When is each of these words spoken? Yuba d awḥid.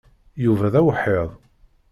Yuba 0.43 0.67
d 0.73 0.75
awḥid. 0.79 1.29